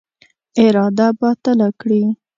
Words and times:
اراده 0.61 1.07
باطله 1.21 1.67
کړي. 1.79 2.03